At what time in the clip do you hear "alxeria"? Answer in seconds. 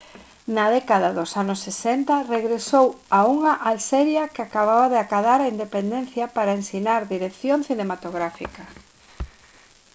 3.71-4.31